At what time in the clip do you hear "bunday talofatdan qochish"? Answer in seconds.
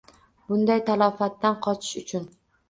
0.53-1.93